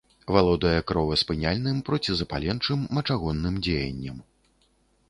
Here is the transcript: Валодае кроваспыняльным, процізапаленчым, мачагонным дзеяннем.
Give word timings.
Валодае 0.35 0.79
кроваспыняльным, 0.91 1.77
процізапаленчым, 1.91 2.79
мачагонным 2.97 3.63
дзеяннем. 3.71 4.17